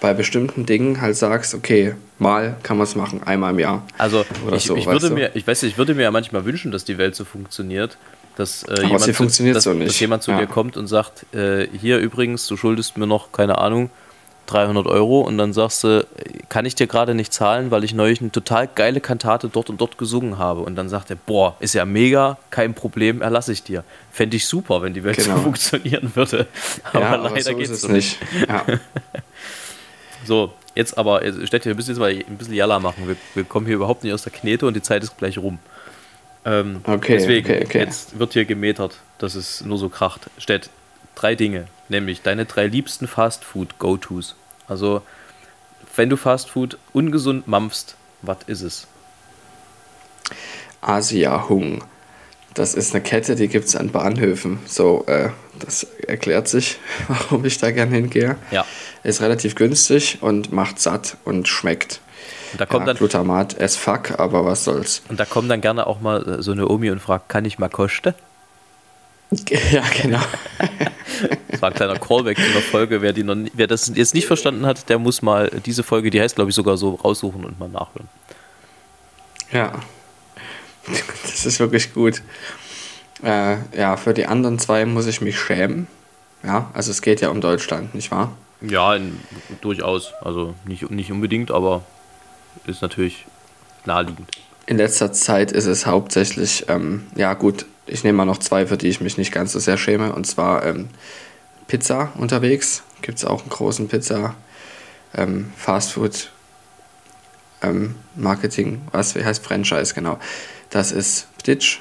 [0.00, 3.86] bei bestimmten Dingen halt sagst, okay, mal kann man es machen, einmal im Jahr.
[3.96, 6.84] Also ich, so, ich würde mir, ich weiß, ich würde mir ja manchmal wünschen, dass
[6.84, 7.96] die Welt so funktioniert,
[8.36, 10.38] dass, äh, jemand, zu, dass, so dass, jemand zu ja.
[10.38, 13.90] dir kommt und sagt, äh, hier übrigens, du schuldest mir noch, keine Ahnung,
[14.46, 16.06] 300 Euro und dann sagst du,
[16.48, 19.80] kann ich dir gerade nicht zahlen, weil ich neulich eine total geile Kantate dort und
[19.80, 20.60] dort gesungen habe.
[20.60, 23.84] Und dann sagt er, boah, ist ja mega, kein Problem, erlasse ich dir.
[24.12, 25.36] Fände ich super, wenn die Welt genau.
[25.36, 26.46] so funktionieren würde.
[26.92, 28.18] Aber ja, leider so geht es so nicht.
[28.48, 28.64] Ja.
[30.24, 33.08] so, jetzt aber, Städte, wir müssen jetzt mal ein bisschen Jalla machen.
[33.08, 35.58] Wir, wir kommen hier überhaupt nicht aus der Knete und die Zeit ist gleich rum.
[36.46, 37.78] Ähm, okay, deswegen, okay, okay.
[37.80, 40.30] jetzt wird hier gemetert, dass es nur so kracht.
[40.38, 40.70] Steht
[41.16, 44.36] drei Dinge, nämlich deine drei liebsten Fastfood-Go-Tos.
[44.68, 45.02] Also,
[45.96, 48.86] wenn du Fastfood ungesund mampfst, was ist es?
[50.80, 51.82] Asia Hung.
[52.54, 54.60] Das ist eine Kette, die gibt es an Bahnhöfen.
[54.66, 56.78] So, äh, das erklärt sich,
[57.08, 58.36] warum ich da gerne hingehe.
[58.52, 58.64] Ja.
[59.02, 62.00] Ist relativ günstig und macht satt und schmeckt.
[62.52, 65.02] Und da kommt ja, dann, Glutamat as fuck, aber was soll's.
[65.08, 67.68] Und da kommt dann gerne auch mal so eine Omi und fragt, kann ich mal
[67.68, 68.14] kosten?
[69.72, 70.20] Ja, genau.
[71.48, 73.02] das war ein kleiner Callback zu einer Folge.
[73.02, 76.20] Wer, die noch, wer das jetzt nicht verstanden hat, der muss mal diese Folge, die
[76.20, 78.08] heißt, glaube ich, sogar so raussuchen und mal nachhören.
[79.50, 79.72] Ja,
[81.24, 82.22] das ist wirklich gut.
[83.22, 85.86] Äh, ja, für die anderen zwei muss ich mich schämen.
[86.42, 88.32] Ja, also es geht ja um Deutschland, nicht wahr?
[88.60, 89.20] Ja, in,
[89.60, 90.12] durchaus.
[90.22, 91.82] Also nicht, nicht unbedingt, aber
[92.66, 93.26] ist natürlich
[93.84, 94.30] naheliegend.
[94.66, 98.76] In letzter Zeit ist es hauptsächlich, ähm, ja gut, ich nehme mal noch zwei, für
[98.76, 100.12] die ich mich nicht ganz so sehr schäme.
[100.12, 100.88] Und zwar ähm,
[101.68, 102.82] Pizza unterwegs.
[103.02, 104.34] Gibt es auch einen großen Pizza
[105.14, 106.30] ähm, Fastfood
[107.62, 110.18] ähm, Marketing, was heißt Franchise, genau.
[110.70, 111.78] Das ist Ptitsch.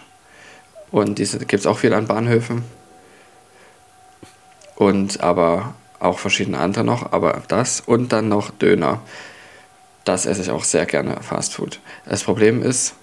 [0.92, 2.64] Und diese gibt es auch viel an Bahnhöfen.
[4.76, 9.02] Und aber auch verschiedene andere noch, aber das und dann noch Döner.
[10.06, 11.80] Das esse ich auch sehr gerne Fast Food.
[12.06, 12.94] Das Problem ist,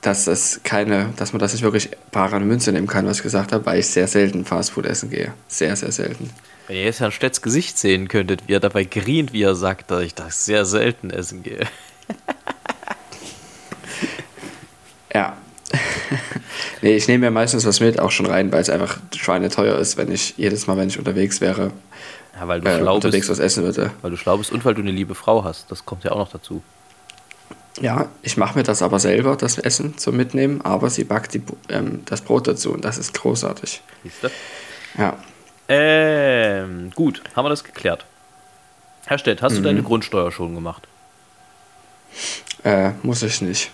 [0.00, 3.52] dass das keine, dass man das nicht wirklich bare Münze nehmen kann, was ich gesagt
[3.52, 5.34] habe, weil ich sehr selten Fast Food essen gehe.
[5.48, 6.30] Sehr, sehr selten.
[6.68, 9.90] Wenn ihr jetzt Herrn Stetts Gesicht sehen könntet, wie er dabei grient, wie er sagt,
[9.90, 11.60] dass ich das sehr selten essen gehe.
[15.14, 15.36] ja.
[16.82, 19.96] nee, ich nehme mir meistens was mit, auch schon rein, weil es einfach schweineteuer ist,
[19.96, 21.72] wenn ich jedes Mal, wenn ich unterwegs wäre,
[22.40, 23.90] ja, weil du äh, schlau unterwegs bist, was essen würde.
[24.02, 25.70] Weil du schlau bist und weil du eine liebe Frau hast.
[25.70, 26.62] Das kommt ja auch noch dazu.
[27.80, 31.42] Ja, ich mache mir das aber selber, das Essen zum Mitnehmen, aber sie backt die,
[31.68, 33.82] ähm, das Brot dazu und das ist großartig.
[34.02, 34.28] Siehst du?
[35.00, 35.16] Ja.
[35.68, 38.04] Ähm, gut, haben wir das geklärt.
[39.06, 39.64] Herr Stett, hast du Mhm.
[39.64, 40.88] deine Grundsteuer schon gemacht?
[42.64, 43.70] Äh, muss ich nicht,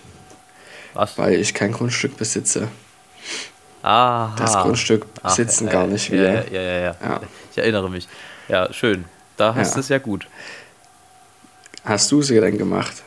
[0.93, 1.17] Was?
[1.17, 2.67] weil ich kein Grundstück besitze.
[3.81, 4.35] Aha.
[4.37, 6.23] Das Grundstück Ach, besitzen äh, gar nicht wir.
[6.23, 6.95] Ja, ja, ja, ja.
[7.01, 7.21] Ja.
[7.51, 8.07] Ich erinnere mich.
[8.47, 9.05] Ja, schön.
[9.37, 9.73] Da hast Ja.
[9.75, 10.27] du es ja gut.
[11.83, 13.03] Hast du sie denn gemacht?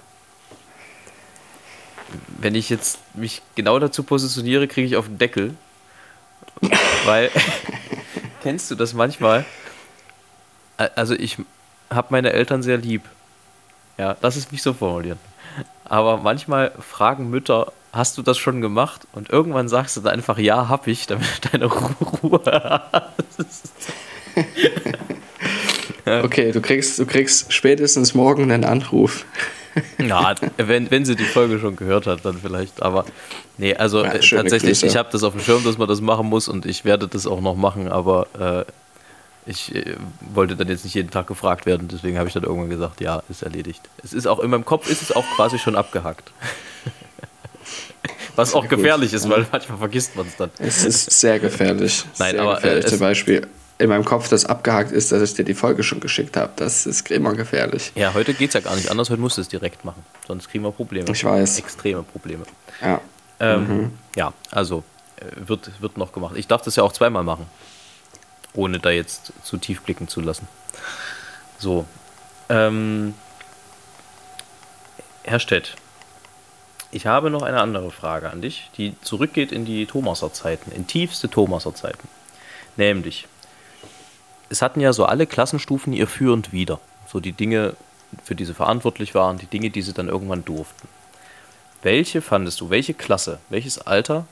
[2.39, 5.55] Wenn ich jetzt mich genau dazu positioniere, kriege ich auf den Deckel.
[7.05, 7.31] Weil,
[8.43, 9.45] kennst du das manchmal?
[10.95, 11.39] Also ich
[11.91, 13.03] habe meine Eltern sehr lieb.
[13.97, 15.19] Ja, lass es mich so formulieren.
[15.85, 19.07] Aber manchmal fragen Mütter, hast du das schon gemacht?
[19.13, 23.71] Und irgendwann sagst du dann einfach, ja, hab ich, damit du deine Ru- Ruhe hast.
[26.25, 29.25] Okay, du kriegst, du kriegst spätestens morgen einen Anruf.
[29.99, 32.83] Ja, wenn, wenn sie die Folge schon gehört hat, dann vielleicht.
[32.83, 33.05] Aber
[33.59, 34.87] nee, also Ja, äh, tatsächlich, Grüße.
[34.87, 37.29] ich habe das auf dem Schirm, dass man das machen muss und ich werde das
[37.29, 38.27] auch noch machen, aber
[38.67, 39.95] äh, ich äh,
[40.35, 43.23] wollte dann jetzt nicht jeden Tag gefragt werden, deswegen habe ich dann irgendwann gesagt, ja,
[43.29, 43.83] ist erledigt.
[44.03, 46.33] Es ist auch in meinem Kopf ist es auch quasi schon abgehackt.
[48.35, 48.71] Was auch gut.
[48.71, 50.51] gefährlich ist, weil manchmal vergisst man es dann.
[50.59, 52.05] Es ist sehr gefährlich.
[52.19, 52.85] Nein, sehr aber, äh, gefährlich.
[52.85, 53.47] es- Zum Beispiel
[53.79, 56.53] in meinem Kopf, das abgehakt ist, dass ich dir die Folge schon geschickt habe.
[56.57, 57.93] Das ist immer gefährlich.
[57.95, 60.05] Ja, heute geht es ja gar nicht anders, heute musst du es direkt machen.
[60.27, 61.09] Sonst kriegen wir Probleme.
[61.11, 61.59] Ich weiß.
[61.59, 62.45] Extreme Probleme.
[62.83, 63.01] Ja.
[63.41, 64.83] Ähm, Ja, also
[65.17, 66.35] äh, wird, wird noch gemacht.
[66.37, 67.47] Ich darf das ja auch zweimal machen,
[68.53, 70.49] ohne da jetzt zu tief blicken zu lassen.
[71.59, 71.87] So.
[72.49, 73.15] Ähm,
[75.23, 75.77] Herr Stett,
[76.91, 80.87] ich habe noch eine andere Frage an dich, die zurückgeht in die Thomaser Zeiten, in
[80.87, 82.09] tiefste Thomaser Zeiten.
[82.77, 83.29] Nämlich,
[84.51, 86.81] es hatten ja so alle Klassenstufen ihr Für und Wider.
[87.07, 87.75] So die Dinge,
[88.25, 90.89] für die sie verantwortlich waren, die Dinge, die sie dann irgendwann durften.
[91.83, 94.27] Welche fandest du, welche Klasse, welches Alter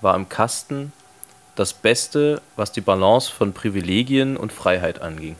[0.00, 0.92] war im Kasten
[1.54, 5.36] das Beste, was die Balance von Privilegien und Freiheit anging?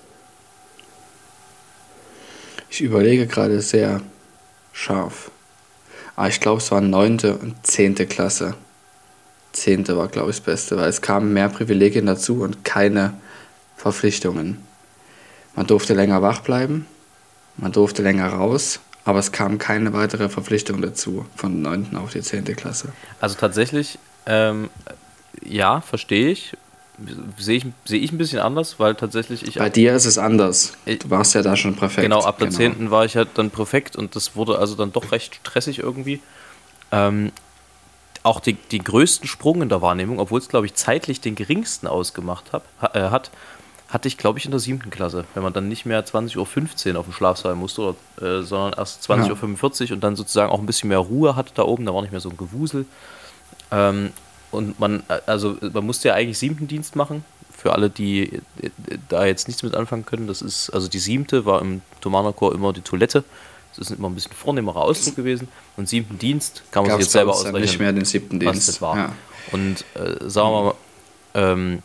[2.68, 4.02] Ich überlege gerade sehr
[4.72, 5.30] scharf.
[6.14, 8.54] Aber ich glaube, es waren neunte und zehnte Klasse.
[9.52, 13.14] Zehnte war, glaube ich, das Beste, weil es kamen mehr Privilegien dazu und keine
[13.87, 14.59] Verpflichtungen.
[15.55, 16.87] Man durfte länger wach bleiben,
[17.57, 22.20] man durfte länger raus, aber es kam keine weitere Verpflichtung dazu von neunten auf die
[22.20, 22.88] zehnte Klasse.
[23.20, 24.70] Also tatsächlich, ähm,
[25.44, 26.57] ja, verstehe ich.
[27.38, 30.72] Sehe ich, sehe ich ein bisschen anders, weil tatsächlich ich Bei dir ist es anders.
[30.87, 32.03] Du warst ja da schon Präfekt.
[32.03, 32.90] Genau, ab der 10.
[32.90, 36.20] war ich halt dann Präfekt und das wurde also dann doch recht stressig irgendwie.
[36.90, 37.31] Ähm,
[38.25, 41.87] auch die, die größten Sprung in der Wahrnehmung, obwohl es, glaube ich, zeitlich den geringsten
[41.87, 43.31] ausgemacht hab, ha, äh, hat,
[43.88, 46.37] hatte ich, glaube ich, in der siebten Klasse, wenn man dann nicht mehr 20.15
[46.94, 50.59] Uhr auf dem Schlafsaal musste, oder, äh, sondern erst 20.45 Uhr und dann sozusagen auch
[50.59, 52.85] ein bisschen mehr Ruhe hatte da oben, da war nicht mehr so ein Gewusel.
[53.70, 54.11] Ähm,
[54.51, 57.25] und man, äh, also man musste ja eigentlich siebten Dienst machen.
[57.57, 58.70] Für alle, die äh,
[59.09, 62.72] da jetzt nichts mit anfangen können, das ist, also die siebte war im Thomanerchor immer
[62.72, 63.25] die Toilette.
[63.77, 65.49] Das ist immer ein bisschen vornehmerer Ausdruck gewesen.
[65.77, 68.53] Und siebten Dienst kann man Gab sich jetzt selber ausrechnen nicht mehr den siebten was
[68.53, 68.81] Dienst.
[68.81, 68.96] war.
[68.96, 69.12] Ja.
[69.53, 70.75] Und äh, sagen wir mal,
[71.35, 71.83] ähm,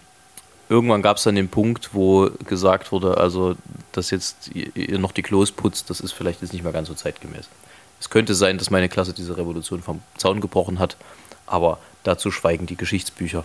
[0.71, 3.55] irgendwann gab es dann den Punkt, wo gesagt wurde, also,
[3.91, 6.93] dass jetzt ihr, noch die Klos putzt, das ist vielleicht jetzt nicht mehr ganz so
[6.93, 7.49] zeitgemäß.
[7.99, 10.95] Es könnte sein, dass meine Klasse diese Revolution vom Zaun gebrochen hat,
[11.45, 13.43] aber dazu schweigen die Geschichtsbücher.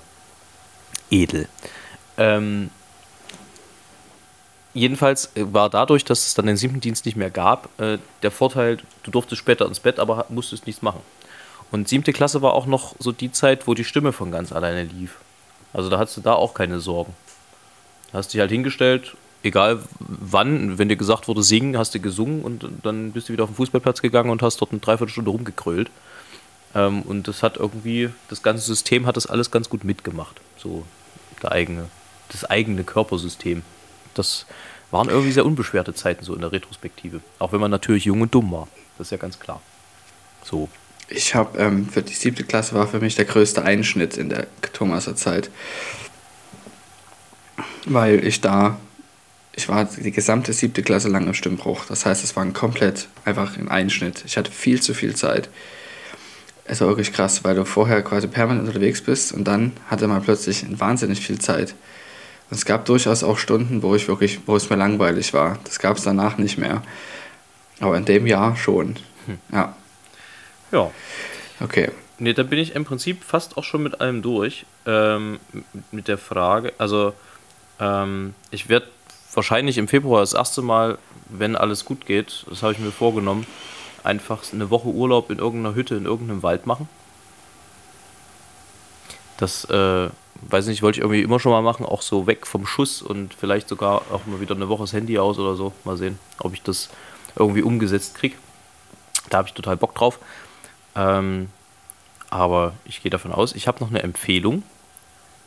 [1.10, 1.48] Edel.
[2.16, 2.70] Ähm,
[4.72, 8.30] jedenfalls äh, war dadurch, dass es dann den siebten Dienst nicht mehr gab, äh, der
[8.30, 11.00] Vorteil, du durftest später ins Bett, aber musstest nichts machen.
[11.72, 14.84] Und siebte Klasse war auch noch so die Zeit, wo die Stimme von ganz alleine
[14.84, 15.16] lief.
[15.76, 17.14] Also da hattest du da auch keine Sorgen.
[18.10, 22.66] Hast dich halt hingestellt, egal wann, wenn dir gesagt wurde, singen, hast du gesungen und
[22.82, 25.90] dann bist du wieder auf den Fußballplatz gegangen und hast dort eine Dreiviertelstunde rumgekrölt.
[26.74, 30.40] Ähm, und das hat irgendwie, das ganze System hat das alles ganz gut mitgemacht.
[30.56, 30.86] So
[31.42, 31.90] der eigene,
[32.30, 33.62] das eigene Körpersystem.
[34.14, 34.46] Das
[34.90, 37.20] waren irgendwie sehr unbeschwerte Zeiten so in der Retrospektive.
[37.38, 38.66] Auch wenn man natürlich jung und dumm war.
[38.96, 39.60] Das ist ja ganz klar.
[40.42, 40.70] So.
[41.08, 44.46] Ich habe ähm, für die siebte Klasse war für mich der größte Einschnitt in der
[44.72, 45.50] Thomaser Zeit.
[47.84, 48.78] Weil ich da,
[49.54, 51.84] ich war die gesamte siebte Klasse lang im Stimmbruch.
[51.86, 54.24] Das heißt, es war ein komplett einfach ein Einschnitt.
[54.26, 55.48] Ich hatte viel zu viel Zeit.
[56.64, 60.22] Es war wirklich krass, weil du vorher quasi permanent unterwegs bist und dann hatte man
[60.22, 61.76] plötzlich wahnsinnig viel Zeit.
[62.50, 65.58] Und es gab durchaus auch Stunden, wo ich wirklich, wo es mir langweilig war.
[65.62, 66.82] Das gab es danach nicht mehr.
[67.80, 68.96] Aber in dem Jahr schon.
[69.26, 69.38] Hm.
[69.52, 69.76] Ja.
[70.72, 70.90] Ja.
[71.60, 71.90] Okay.
[72.18, 74.64] Ne, da bin ich im Prinzip fast auch schon mit allem durch.
[74.86, 75.38] Ähm,
[75.90, 77.12] mit der Frage, also
[77.78, 78.86] ähm, ich werde
[79.34, 80.98] wahrscheinlich im Februar das erste Mal,
[81.28, 83.46] wenn alles gut geht, das habe ich mir vorgenommen,
[84.02, 86.88] einfach eine Woche Urlaub in irgendeiner Hütte in irgendeinem Wald machen.
[89.36, 90.08] Das, äh,
[90.48, 93.34] weiß nicht, wollte ich irgendwie immer schon mal machen, auch so weg vom Schuss und
[93.34, 95.72] vielleicht sogar auch mal wieder eine Woche das Handy aus oder so.
[95.84, 96.88] Mal sehen, ob ich das
[97.34, 98.36] irgendwie umgesetzt kriege.
[99.28, 100.18] Da habe ich total Bock drauf.
[100.96, 101.48] Ähm,
[102.30, 104.62] aber ich gehe davon aus, ich habe noch eine Empfehlung,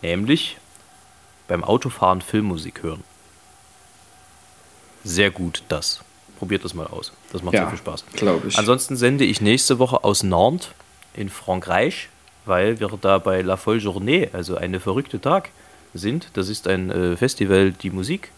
[0.02, 0.58] nämlich
[1.48, 3.04] beim Autofahren Filmmusik hören.
[5.04, 6.02] Sehr gut das.
[6.38, 7.12] Probiert das mal aus.
[7.34, 8.06] Das macht Ja, sehr viel Spaß.
[8.14, 8.58] glaube ich.
[8.58, 10.70] Ansonsten sende ich nächste Woche aus Nantes
[11.14, 12.10] in Frankreich,
[12.46, 15.50] weil wir da bei La Folle Journée, also eine verrückte Tag,
[15.94, 16.30] sind.
[16.34, 18.32] Das ist ein äh, Festival, die Musik,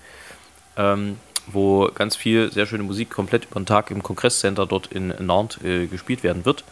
[0.77, 5.13] ähm, wo ganz viel sehr schöne Musik komplett über den Tag im Kongresscenter dort in
[5.19, 6.63] Nantes äh, gespielt werden wird.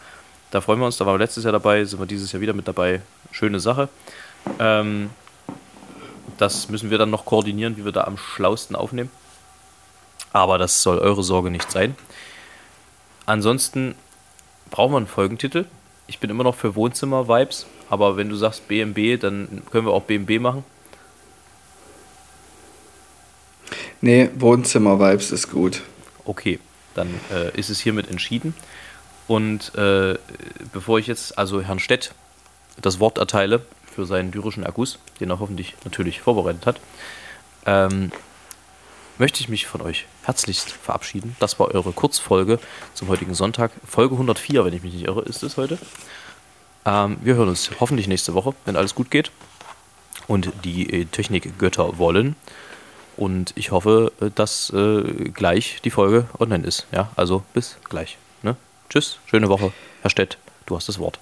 [0.50, 2.52] Da freuen wir uns, da waren wir letztes Jahr dabei, sind wir dieses Jahr wieder
[2.52, 3.02] mit dabei.
[3.30, 3.88] Schöne Sache.
[4.58, 5.10] Ähm,
[6.38, 9.10] das müssen wir dann noch koordinieren, wie wir da am schlausten aufnehmen.
[10.32, 11.96] Aber das soll eure Sorge nicht sein.
[13.26, 13.94] Ansonsten
[14.70, 15.66] brauchen wir einen Folgentitel.
[16.06, 20.02] Ich bin immer noch für Wohnzimmer-Vibes, aber wenn du sagst BMB, dann können wir auch
[20.02, 20.64] BMB machen.
[24.00, 25.82] Nee, Wohnzimmer-Vibes ist gut.
[26.24, 26.58] Okay,
[26.94, 28.54] dann äh, ist es hiermit entschieden.
[29.30, 30.18] Und äh,
[30.72, 32.14] bevor ich jetzt also Herrn Stett
[32.82, 36.80] das Wort erteile für seinen lyrischen Erguss, den er hoffentlich natürlich vorbereitet hat,
[37.64, 38.10] ähm,
[39.18, 41.36] möchte ich mich von euch herzlichst verabschieden.
[41.38, 42.58] Das war eure Kurzfolge
[42.92, 43.70] zum heutigen Sonntag.
[43.86, 45.78] Folge 104, wenn ich mich nicht irre, ist es heute.
[46.84, 49.30] Ähm, wir hören uns hoffentlich nächste Woche, wenn alles gut geht
[50.26, 52.34] und die äh, Technikgötter wollen.
[53.16, 56.88] Und ich hoffe, äh, dass äh, gleich die Folge online ist.
[56.90, 58.18] Ja, also bis gleich.
[58.90, 59.72] Tschüss, schöne Woche.
[60.02, 61.20] Herr Stett, du hast das Wort.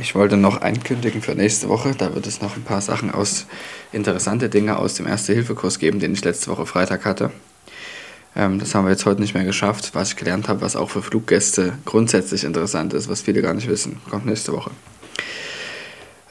[0.00, 1.94] Ich wollte noch einkündigen für nächste Woche.
[1.94, 3.46] Da wird es noch ein paar Sachen aus,
[3.92, 7.30] interessante Dinge aus dem Erste-Hilfe-Kurs geben, den ich letzte Woche Freitag hatte.
[8.34, 9.90] Ähm, das haben wir jetzt heute nicht mehr geschafft.
[9.92, 13.68] Was ich gelernt habe, was auch für Fluggäste grundsätzlich interessant ist, was viele gar nicht
[13.68, 14.70] wissen, kommt nächste Woche.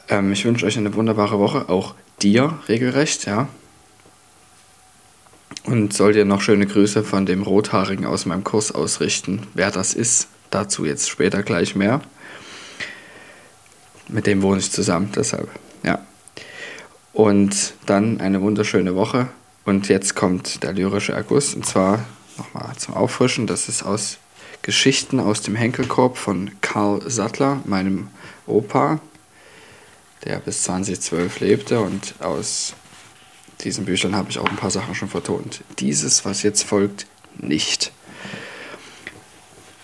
[0.08, 3.48] Ähm, ich wünsche euch eine wunderbare Woche, auch dir regelrecht, ja.
[5.68, 9.46] Und soll dir noch schöne Grüße von dem Rothaarigen aus meinem Kurs ausrichten.
[9.52, 12.00] Wer das ist, dazu jetzt später gleich mehr.
[14.08, 15.50] Mit dem wohne ich zusammen, deshalb,
[15.82, 16.00] ja.
[17.12, 19.28] Und dann eine wunderschöne Woche.
[19.66, 21.52] Und jetzt kommt der lyrische Erguss.
[21.52, 22.02] Und zwar
[22.38, 23.46] nochmal zum Auffrischen.
[23.46, 24.16] Das ist aus
[24.62, 28.08] Geschichten aus dem Henkelkorb von Karl Sattler, meinem
[28.46, 29.00] Opa,
[30.24, 31.80] der bis 2012 lebte.
[31.80, 32.72] Und aus
[33.60, 35.62] diesen Büchern habe ich auch ein paar Sachen schon vertont.
[35.78, 37.06] Dieses, was jetzt folgt,
[37.38, 37.92] nicht.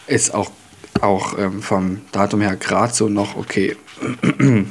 [0.06, 0.50] Ist auch,
[1.00, 3.76] auch ähm, vom Datum her gerade so noch okay.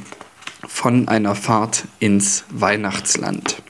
[0.66, 3.62] Von einer Fahrt ins Weihnachtsland.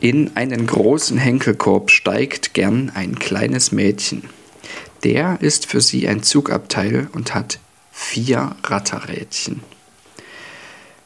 [0.00, 4.28] In einen großen Henkelkorb steigt gern ein kleines Mädchen.
[5.02, 7.58] Der ist für sie ein Zugabteil und hat
[7.90, 9.62] vier Ratterrädchen.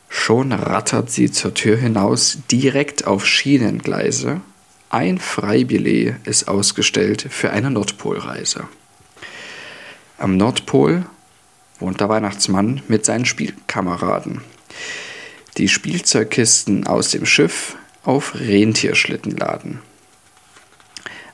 [0.08, 4.40] Schon rattert sie zur Tür hinaus direkt auf Schienengleise.
[4.90, 8.68] Ein Freibillet ist ausgestellt für eine Nordpolreise.
[10.16, 11.04] Am Nordpol
[11.78, 14.40] wohnt der Weihnachtsmann mit seinen Spielkameraden.
[15.58, 19.80] Die Spielzeugkisten aus dem Schiff auf Rentierschlitten laden.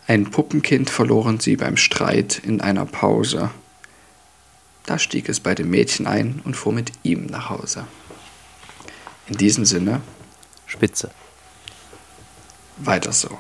[0.06, 3.50] Ein Puppenkind verloren sie beim Streit in einer Pause.
[4.84, 7.86] Da stieg es bei dem Mädchen ein und fuhr mit ihm nach Hause.
[9.26, 10.00] In diesem Sinne,
[10.66, 11.10] Spitze.
[12.76, 13.38] weiter so.